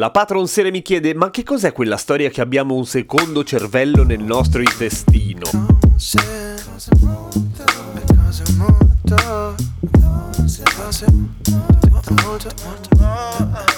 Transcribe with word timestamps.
La 0.00 0.10
patron 0.10 0.48
Sere 0.48 0.70
mi 0.70 0.80
chiede: 0.80 1.12
Ma 1.12 1.28
che 1.28 1.42
cos'è 1.42 1.72
quella 1.72 1.98
storia 1.98 2.30
che 2.30 2.40
abbiamo 2.40 2.74
un 2.74 2.86
secondo 2.86 3.44
cervello 3.44 4.02
nel 4.02 4.22
nostro 4.22 4.62
intestino? 4.62 5.44
molto, 8.56 8.56
molto, 8.56 9.54
cose, 10.34 10.62
cose 10.74 11.04
molto, 11.10 12.14
molto, 12.24 12.48
molto, 12.64 13.69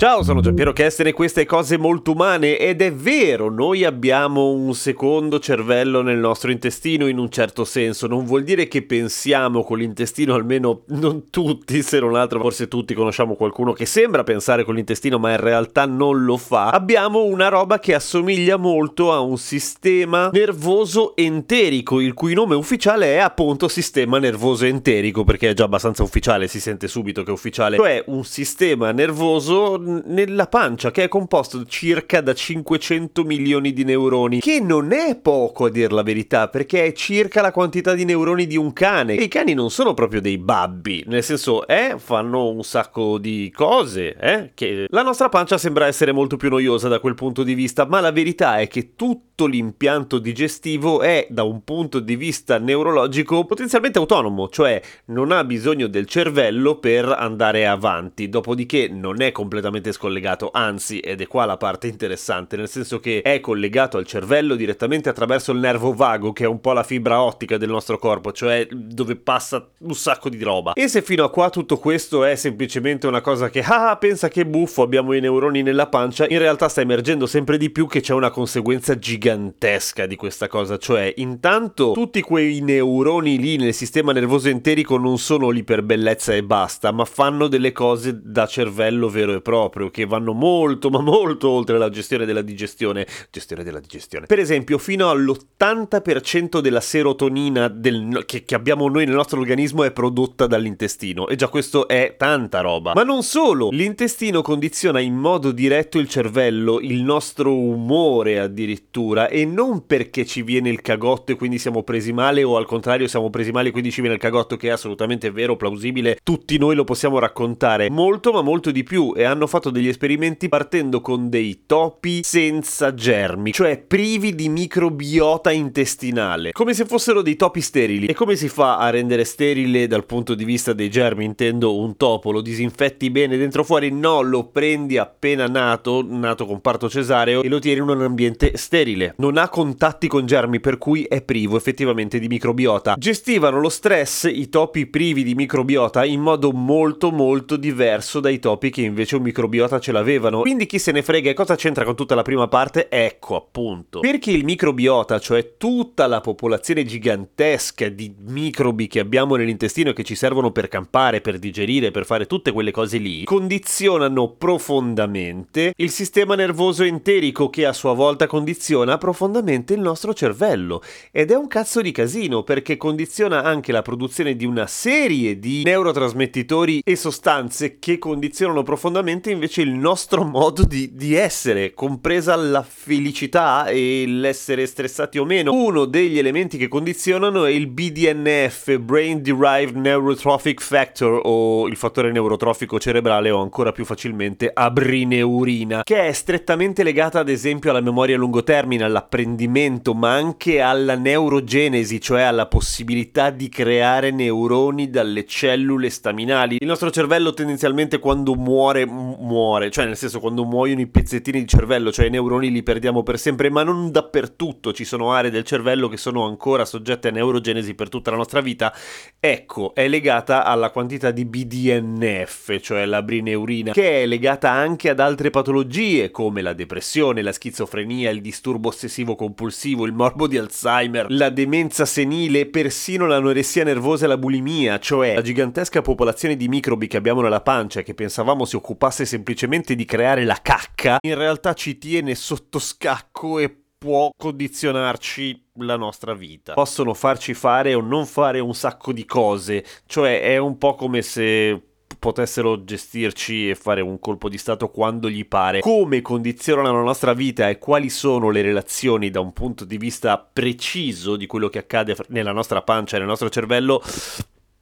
Ciao, 0.00 0.22
sono 0.22 0.40
Giampiero 0.40 0.72
Kessler 0.72 1.08
e 1.08 1.12
queste 1.12 1.44
cose 1.44 1.76
molto 1.76 2.12
umane 2.12 2.56
ed 2.56 2.80
è 2.80 2.90
vero, 2.90 3.50
noi 3.50 3.84
abbiamo 3.84 4.50
un 4.50 4.72
secondo 4.72 5.38
cervello 5.38 6.00
nel 6.00 6.16
nostro 6.16 6.50
intestino 6.50 7.06
in 7.06 7.18
un 7.18 7.28
certo 7.28 7.66
senso, 7.66 8.06
non 8.06 8.24
vuol 8.24 8.42
dire 8.42 8.66
che 8.66 8.80
pensiamo 8.80 9.62
con 9.62 9.76
l'intestino, 9.76 10.32
almeno 10.32 10.84
non 10.86 11.28
tutti, 11.28 11.82
se 11.82 12.00
non 12.00 12.16
altro 12.16 12.40
forse 12.40 12.66
tutti 12.66 12.94
conosciamo 12.94 13.34
qualcuno 13.34 13.74
che 13.74 13.84
sembra 13.84 14.22
pensare 14.22 14.64
con 14.64 14.74
l'intestino 14.74 15.18
ma 15.18 15.32
in 15.32 15.40
realtà 15.40 15.84
non 15.84 16.24
lo 16.24 16.38
fa. 16.38 16.70
Abbiamo 16.70 17.24
una 17.24 17.48
roba 17.48 17.78
che 17.78 17.92
assomiglia 17.92 18.56
molto 18.56 19.12
a 19.12 19.20
un 19.20 19.36
sistema 19.36 20.30
nervoso 20.32 21.14
enterico, 21.14 22.00
il 22.00 22.14
cui 22.14 22.32
nome 22.32 22.54
ufficiale 22.54 23.16
è 23.16 23.18
appunto 23.18 23.68
sistema 23.68 24.18
nervoso 24.18 24.64
enterico, 24.64 25.24
perché 25.24 25.50
è 25.50 25.52
già 25.52 25.64
abbastanza 25.64 26.02
ufficiale, 26.02 26.48
si 26.48 26.58
sente 26.58 26.88
subito 26.88 27.22
che 27.22 27.28
è 27.28 27.34
ufficiale, 27.34 27.76
cioè 27.76 28.02
un 28.06 28.24
sistema 28.24 28.92
nervoso 28.92 29.88
nella 30.04 30.46
pancia 30.46 30.90
che 30.90 31.04
è 31.04 31.08
composto 31.08 31.64
circa 31.64 32.20
da 32.20 32.34
500 32.34 33.24
milioni 33.24 33.72
di 33.72 33.84
neuroni, 33.84 34.40
che 34.40 34.60
non 34.60 34.92
è 34.92 35.16
poco 35.16 35.66
a 35.66 35.70
dir 35.70 35.92
la 35.92 36.02
verità, 36.02 36.48
perché 36.48 36.84
è 36.84 36.92
circa 36.92 37.40
la 37.40 37.52
quantità 37.52 37.94
di 37.94 38.04
neuroni 38.04 38.46
di 38.46 38.56
un 38.56 38.72
cane. 38.72 39.14
E 39.14 39.24
i 39.24 39.28
cani 39.28 39.54
non 39.54 39.70
sono 39.70 39.94
proprio 39.94 40.20
dei 40.20 40.38
babbi, 40.38 41.04
nel 41.06 41.22
senso, 41.22 41.66
eh, 41.66 41.94
fanno 41.98 42.48
un 42.48 42.62
sacco 42.62 43.18
di 43.18 43.52
cose, 43.54 44.16
eh, 44.16 44.50
che 44.54 44.86
la 44.88 45.02
nostra 45.02 45.28
pancia 45.28 45.58
sembra 45.58 45.86
essere 45.86 46.12
molto 46.12 46.36
più 46.36 46.48
noiosa 46.48 46.88
da 46.88 47.00
quel 47.00 47.14
punto 47.14 47.42
di 47.42 47.54
vista, 47.54 47.86
ma 47.86 48.00
la 48.00 48.12
verità 48.12 48.58
è 48.58 48.68
che 48.68 48.94
tutto 48.94 49.46
l'impianto 49.46 50.18
digestivo 50.18 51.00
è 51.00 51.26
da 51.30 51.44
un 51.44 51.64
punto 51.64 52.00
di 52.00 52.16
vista 52.16 52.58
neurologico 52.58 53.44
potenzialmente 53.44 53.98
autonomo, 53.98 54.48
cioè 54.48 54.80
non 55.06 55.32
ha 55.32 55.44
bisogno 55.44 55.86
del 55.86 56.06
cervello 56.06 56.78
per 56.78 57.06
andare 57.06 57.66
avanti, 57.66 58.28
dopodiché 58.28 58.88
non 58.88 59.22
è 59.22 59.32
completamente 59.32 59.79
scollegato, 59.92 60.50
anzi, 60.52 60.98
ed 61.00 61.20
è 61.20 61.26
qua 61.26 61.44
la 61.44 61.56
parte 61.56 61.86
interessante, 61.86 62.56
nel 62.56 62.68
senso 62.68 63.00
che 63.00 63.22
è 63.22 63.40
collegato 63.40 63.96
al 63.96 64.06
cervello 64.06 64.54
direttamente 64.54 65.08
attraverso 65.08 65.52
il 65.52 65.58
nervo 65.58 65.92
vago, 65.92 66.32
che 66.32 66.44
è 66.44 66.46
un 66.46 66.60
po' 66.60 66.72
la 66.72 66.82
fibra 66.82 67.22
ottica 67.22 67.56
del 67.56 67.70
nostro 67.70 67.98
corpo, 67.98 68.32
cioè 68.32 68.66
dove 68.70 69.16
passa 69.16 69.68
un 69.78 69.94
sacco 69.94 70.28
di 70.28 70.42
roba. 70.42 70.72
E 70.74 70.88
se 70.88 71.02
fino 71.02 71.24
a 71.24 71.30
qua 71.30 71.50
tutto 71.50 71.78
questo 71.78 72.24
è 72.24 72.34
semplicemente 72.36 73.06
una 73.06 73.20
cosa 73.20 73.48
che, 73.48 73.60
ah, 73.60 73.96
pensa 73.96 74.28
che 74.28 74.46
buffo, 74.46 74.82
abbiamo 74.82 75.12
i 75.12 75.20
neuroni 75.20 75.62
nella 75.62 75.86
pancia, 75.86 76.26
in 76.28 76.38
realtà 76.38 76.68
sta 76.68 76.80
emergendo 76.80 77.26
sempre 77.26 77.56
di 77.56 77.70
più 77.70 77.86
che 77.86 78.00
c'è 78.00 78.12
una 78.12 78.30
conseguenza 78.30 78.98
gigantesca 78.98 80.06
di 80.06 80.16
questa 80.16 80.48
cosa, 80.48 80.76
cioè 80.76 81.12
intanto 81.16 81.92
tutti 81.92 82.20
quei 82.22 82.60
neuroni 82.60 83.38
lì 83.38 83.56
nel 83.56 83.74
sistema 83.74 84.12
nervoso 84.12 84.48
enterico 84.48 84.96
non 84.96 85.18
sono 85.18 85.50
lì 85.50 85.62
per 85.62 85.82
bellezza 85.82 86.34
e 86.34 86.42
basta, 86.42 86.92
ma 86.92 87.04
fanno 87.04 87.46
delle 87.46 87.72
cose 87.72 88.18
da 88.22 88.46
cervello 88.46 89.08
vero 89.08 89.32
e 89.32 89.40
proprio 89.40 89.69
proprio 89.70 89.90
che 89.90 90.04
vanno 90.04 90.32
molto 90.32 90.90
ma 90.90 91.00
molto 91.00 91.48
oltre 91.48 91.78
la 91.78 91.88
gestione 91.88 92.26
della 92.26 92.42
digestione. 92.42 93.06
Gestione 93.30 93.64
della 93.64 93.80
digestione. 93.80 94.26
Per 94.26 94.38
esempio, 94.38 94.78
fino 94.78 95.08
all'80% 95.08 96.60
della 96.60 96.80
serotonina 96.80 97.68
del, 97.68 98.24
che, 98.26 98.44
che 98.44 98.54
abbiamo 98.54 98.88
noi 98.88 99.06
nel 99.06 99.14
nostro 99.14 99.40
organismo 99.40 99.84
è 99.84 99.92
prodotta 99.92 100.46
dall'intestino. 100.46 101.28
E 101.28 101.36
già 101.36 101.48
questo 101.48 101.88
è 101.88 102.14
tanta 102.16 102.60
roba. 102.60 102.92
Ma 102.94 103.02
non 103.02 103.22
solo, 103.22 103.68
l'intestino 103.70 104.42
condiziona 104.42 105.00
in 105.00 105.14
modo 105.14 105.52
diretto 105.52 105.98
il 105.98 106.08
cervello, 106.08 106.80
il 106.80 107.02
nostro 107.02 107.54
umore 107.54 108.38
addirittura, 108.38 109.28
e 109.28 109.44
non 109.44 109.86
perché 109.86 110.24
ci 110.26 110.42
viene 110.42 110.70
il 110.70 110.80
cagotto 110.80 111.32
e 111.32 111.36
quindi 111.36 111.58
siamo 111.58 111.82
presi 111.82 112.12
male, 112.12 112.42
o 112.42 112.56
al 112.56 112.66
contrario 112.66 113.06
siamo 113.06 113.30
presi 113.30 113.50
male 113.50 113.68
e 113.68 113.72
quindi 113.72 113.90
ci 113.90 114.00
viene 114.00 114.16
il 114.16 114.20
cagotto, 114.20 114.56
che 114.56 114.68
è 114.68 114.72
assolutamente 114.72 115.30
vero, 115.30 115.56
plausibile, 115.56 116.18
tutti 116.22 116.58
noi 116.58 116.74
lo 116.74 116.84
possiamo 116.84 117.18
raccontare. 117.18 117.90
Molto 117.90 118.32
ma 118.32 118.42
molto 118.42 118.70
di 118.70 118.82
più, 118.82 119.12
e 119.14 119.24
hanno 119.24 119.46
fatto 119.46 119.59
fatto 119.60 119.68
degli 119.68 119.88
esperimenti 119.88 120.48
partendo 120.48 121.02
con 121.02 121.28
dei 121.28 121.64
topi 121.66 122.22
senza 122.24 122.94
germi, 122.94 123.52
cioè 123.52 123.76
privi 123.76 124.34
di 124.34 124.48
microbiota 124.48 125.50
intestinale, 125.50 126.52
come 126.52 126.72
se 126.72 126.86
fossero 126.86 127.20
dei 127.20 127.36
topi 127.36 127.60
sterili. 127.60 128.06
E 128.06 128.14
come 128.14 128.36
si 128.36 128.48
fa 128.48 128.78
a 128.78 128.88
rendere 128.88 129.24
sterile 129.24 129.86
dal 129.86 130.06
punto 130.06 130.34
di 130.34 130.44
vista 130.44 130.72
dei 130.72 130.88
germi? 130.88 131.26
Intendo 131.26 131.76
un 131.76 131.96
topo, 131.98 132.32
lo 132.32 132.40
disinfetti 132.40 133.10
bene 133.10 133.36
dentro 133.36 133.62
fuori? 133.62 133.90
No, 133.90 134.22
lo 134.22 134.46
prendi 134.46 134.96
appena 134.96 135.46
nato, 135.46 136.02
nato 136.08 136.46
con 136.46 136.62
parto 136.62 136.88
cesareo, 136.88 137.42
e 137.42 137.48
lo 137.48 137.58
tieni 137.58 137.80
in 137.80 137.88
un 137.88 138.00
ambiente 138.00 138.56
sterile. 138.56 139.14
Non 139.18 139.36
ha 139.36 139.50
contatti 139.50 140.08
con 140.08 140.24
germi, 140.24 140.60
per 140.60 140.78
cui 140.78 141.02
è 141.02 141.20
privo 141.20 141.58
effettivamente 141.58 142.18
di 142.18 142.28
microbiota. 142.28 142.94
Gestivano 142.98 143.60
lo 143.60 143.68
stress, 143.68 144.24
i 144.32 144.48
topi 144.48 144.86
privi 144.86 145.22
di 145.22 145.34
microbiota, 145.34 146.04
in 146.06 146.20
modo 146.20 146.50
molto 146.52 147.10
molto 147.10 147.56
diverso 147.56 148.20
dai 148.20 148.38
topi 148.38 148.70
che 148.70 148.80
invece 148.80 149.16
un 149.16 149.22
microbiota 149.22 149.48
microbiota 149.50 149.80
ce 149.80 149.92
l'avevano. 149.92 150.40
Quindi 150.40 150.66
chi 150.66 150.78
se 150.78 150.92
ne 150.92 151.02
frega 151.02 151.30
e 151.30 151.34
cosa 151.34 151.56
c'entra 151.56 151.84
con 151.84 151.96
tutta 151.96 152.14
la 152.14 152.22
prima 152.22 152.46
parte? 152.46 152.88
Ecco 152.88 153.36
appunto. 153.36 154.00
Perché 154.00 154.30
il 154.30 154.44
microbiota, 154.44 155.18
cioè 155.18 155.56
tutta 155.56 156.06
la 156.06 156.20
popolazione 156.20 156.84
gigantesca 156.84 157.88
di 157.88 158.14
microbi 158.28 158.86
che 158.86 159.00
abbiamo 159.00 159.34
nell'intestino 159.34 159.90
e 159.90 159.92
che 159.92 160.04
ci 160.04 160.14
servono 160.14 160.52
per 160.52 160.68
campare, 160.68 161.20
per 161.20 161.38
digerire, 161.38 161.90
per 161.90 162.06
fare 162.06 162.26
tutte 162.26 162.52
quelle 162.52 162.70
cose 162.70 162.98
lì, 162.98 163.24
condizionano 163.24 164.28
profondamente 164.30 165.72
il 165.76 165.90
sistema 165.90 166.36
nervoso 166.36 166.84
enterico 166.84 167.50
che 167.50 167.66
a 167.66 167.72
sua 167.72 167.92
volta 167.92 168.26
condiziona 168.26 168.98
profondamente 168.98 169.74
il 169.74 169.80
nostro 169.80 170.14
cervello. 170.14 170.80
Ed 171.10 171.30
è 171.32 171.34
un 171.34 171.48
cazzo 171.48 171.80
di 171.80 171.90
casino 171.90 172.44
perché 172.44 172.76
condiziona 172.76 173.42
anche 173.42 173.72
la 173.72 173.82
produzione 173.82 174.36
di 174.36 174.46
una 174.46 174.66
serie 174.66 175.38
di 175.38 175.62
neurotrasmettitori 175.64 176.82
e 176.84 176.94
sostanze 176.94 177.78
che 177.78 177.98
condizionano 177.98 178.62
profondamente 178.62 179.30
invece 179.40 179.62
il 179.62 179.72
nostro 179.72 180.22
modo 180.22 180.64
di, 180.64 180.94
di, 180.94 181.14
essere, 181.14 181.72
compresa 181.72 182.36
la 182.36 182.62
felicità 182.62 183.68
e 183.68 184.04
l'essere 184.06 184.66
stressati 184.66 185.18
o 185.18 185.24
meno. 185.24 185.52
Uno 185.52 185.86
degli 185.86 186.18
elementi 186.18 186.58
che 186.58 186.68
condizionano 186.68 187.46
è 187.46 187.50
il 187.50 187.66
BDNF, 187.66 188.76
Brain 188.76 189.22
Derived 189.22 189.76
Neurotrophic 189.76 190.60
Factor, 190.60 191.22
o 191.24 191.66
il 191.66 191.76
fattore 191.76 192.12
neurotrofico 192.12 192.78
cerebrale, 192.78 193.30
o 193.30 193.40
ancora 193.40 193.72
più 193.72 193.86
facilmente 193.86 194.50
abrineurina, 194.52 195.82
che 195.84 196.08
è 196.08 196.12
strettamente 196.12 196.82
legata 196.82 197.20
ad 197.20 197.30
esempio 197.30 197.70
alla 197.70 197.80
memoria 197.80 198.16
a 198.16 198.18
lungo 198.18 198.44
termine, 198.44 198.84
all'apprendimento, 198.84 199.94
ma 199.94 200.12
anche 200.12 200.60
alla 200.60 200.96
neurogenesi, 200.96 201.98
cioè 201.98 202.22
alla 202.22 202.46
possibilità 202.46 203.30
di 203.30 203.48
creare 203.48 204.10
neuroni 204.10 204.90
dalle 204.90 205.24
cellule 205.24 205.88
staminali. 205.88 206.58
Il 206.60 206.66
nostro 206.66 206.90
cervello 206.90 207.32
tendenzialmente 207.32 207.98
quando 207.98 208.34
muore 208.34 208.84
muore, 209.20 209.70
cioè 209.70 209.84
nel 209.84 209.96
senso 209.96 210.20
quando 210.20 210.44
muoiono 210.44 210.80
i 210.80 210.86
pezzettini 210.86 211.40
di 211.40 211.46
cervello, 211.46 211.92
cioè 211.92 212.06
i 212.06 212.10
neuroni 212.10 212.50
li 212.50 212.62
perdiamo 212.62 213.02
per 213.02 213.18
sempre, 213.18 213.50
ma 213.50 213.62
non 213.62 213.90
dappertutto, 213.90 214.72
ci 214.72 214.84
sono 214.84 215.12
aree 215.12 215.30
del 215.30 215.44
cervello 215.44 215.88
che 215.88 215.96
sono 215.96 216.26
ancora 216.26 216.64
soggette 216.64 217.08
a 217.08 217.10
neurogenesi 217.10 217.74
per 217.74 217.88
tutta 217.88 218.10
la 218.10 218.16
nostra 218.16 218.40
vita, 218.40 218.74
ecco, 219.18 219.74
è 219.74 219.88
legata 219.88 220.44
alla 220.44 220.70
quantità 220.70 221.10
di 221.10 221.24
BDNF, 221.24 222.58
cioè 222.60 222.84
la 222.86 223.02
brineurina, 223.02 223.72
che 223.72 224.02
è 224.02 224.06
legata 224.06 224.50
anche 224.50 224.88
ad 224.88 225.00
altre 225.00 225.30
patologie 225.30 226.10
come 226.10 226.42
la 226.42 226.52
depressione, 226.52 227.22
la 227.22 227.32
schizofrenia, 227.32 228.10
il 228.10 228.20
disturbo 228.20 228.68
ossessivo 228.68 229.14
compulsivo, 229.14 229.86
il 229.86 229.92
morbo 229.92 230.26
di 230.26 230.38
Alzheimer, 230.38 231.06
la 231.10 231.30
demenza 231.30 231.84
senile, 231.84 232.46
persino 232.46 233.06
l'anoressia 233.06 233.64
nervosa 233.64 234.04
e 234.04 234.08
la 234.08 234.18
bulimia, 234.18 234.78
cioè 234.78 235.14
la 235.14 235.22
gigantesca 235.22 235.82
popolazione 235.82 236.36
di 236.36 236.48
microbi 236.48 236.86
che 236.86 236.96
abbiamo 236.96 237.20
nella 237.20 237.40
pancia 237.40 237.82
che 237.82 237.94
pensavamo 237.94 238.44
si 238.44 238.56
occupasse 238.56 239.04
semplicemente 239.10 239.74
di 239.74 239.84
creare 239.84 240.24
la 240.24 240.38
cacca, 240.40 240.98
in 241.00 241.16
realtà 241.16 241.52
ci 241.54 241.78
tiene 241.78 242.14
sotto 242.14 242.60
scacco 242.60 243.40
e 243.40 243.52
può 243.76 244.10
condizionarci 244.16 245.48
la 245.54 245.76
nostra 245.76 246.14
vita. 246.14 246.54
Possono 246.54 246.94
farci 246.94 247.34
fare 247.34 247.74
o 247.74 247.80
non 247.80 248.06
fare 248.06 248.38
un 248.38 248.54
sacco 248.54 248.92
di 248.92 249.04
cose, 249.04 249.64
cioè 249.86 250.22
è 250.22 250.36
un 250.36 250.58
po' 250.58 250.76
come 250.76 251.02
se 251.02 251.60
potessero 251.98 252.62
gestirci 252.62 253.50
e 253.50 253.56
fare 253.56 253.80
un 253.80 253.98
colpo 253.98 254.28
di 254.28 254.38
stato 254.38 254.68
quando 254.68 255.10
gli 255.10 255.26
pare. 255.26 255.58
Come 255.58 256.00
condizionano 256.00 256.72
la 256.72 256.84
nostra 256.84 257.12
vita 257.12 257.48
e 257.48 257.58
quali 257.58 257.90
sono 257.90 258.30
le 258.30 258.42
relazioni 258.42 259.10
da 259.10 259.18
un 259.18 259.32
punto 259.32 259.64
di 259.64 259.76
vista 259.76 260.18
preciso 260.18 261.16
di 261.16 261.26
quello 261.26 261.48
che 261.48 261.58
accade 261.58 261.96
nella 262.10 262.32
nostra 262.32 262.62
pancia 262.62 262.94
e 262.94 263.00
nel 263.00 263.08
nostro 263.08 263.28
cervello, 263.28 263.82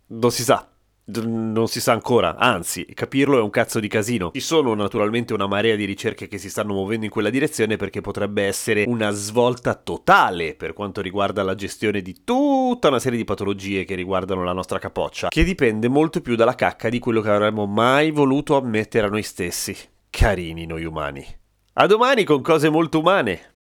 non 0.07 0.31
si 0.31 0.43
sa 0.43 0.67
non 1.17 1.69
si 1.69 1.81
sa 1.81 1.93
ancora, 1.93 2.37
anzi, 2.37 2.85
capirlo 2.93 3.39
è 3.39 3.41
un 3.41 3.51
cazzo 3.51 3.81
di 3.81 3.89
casino. 3.89 4.31
Ci 4.33 4.41
sono 4.41 4.75
naturalmente 4.75 5.33
una 5.33 5.47
marea 5.47 5.75
di 5.75 5.85
ricerche 5.85 6.29
che 6.29 6.39
si 6.39 6.51
stanno 6.51 6.75
muovendo 6.75 7.07
in 7.07 7.11
quella 7.11 7.31
direzione 7.31 7.77
perché 7.77 8.01
potrebbe 8.01 8.45
essere 8.45 8.85
una 8.87 9.11
svolta 9.11 9.75
totale 9.75 10.55
per 10.55 10.75
quanto 10.75 11.01
riguarda 11.01 11.43
la 11.43 11.55
gestione 11.55 12.03
di 12.03 12.23
tutta 12.25 12.89
una 12.89 12.99
serie 12.99 13.19
di 13.19 13.25
patologie 13.25 13.85
che 13.85 13.95
riguardano 13.95 14.45
la 14.45 14.53
nostra 14.53 14.79
capoccia, 14.79 15.29
che 15.29 15.45
dipende 15.45 15.89
molto 15.89 16.21
più 16.21 16.37
dalla 16.37 16.55
cacca 16.55 16.89
di 16.89 16.99
quello 16.99 17.21
che 17.21 17.31
avremmo 17.31 17.67
mai 17.67 18.11
voluto 18.11 18.57
ammettere 18.57 19.07
a 19.07 19.11
noi 19.11 19.23
stessi. 19.23 19.75
Carini 20.11 20.67
noi 20.67 20.85
umani. 20.85 21.25
A 21.75 21.87
domani 21.87 22.25
con 22.25 22.43
cose 22.43 22.69
molto 22.69 22.99
umane. 22.99 23.58